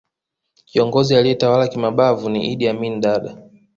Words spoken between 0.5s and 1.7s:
kiongozi aliyetawala